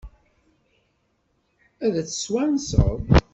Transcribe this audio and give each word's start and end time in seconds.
Ad 1.85 1.95
t-twanseḍ? 2.07 2.99